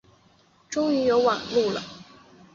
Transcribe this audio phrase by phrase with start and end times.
[0.67, 1.79] 终于有网路了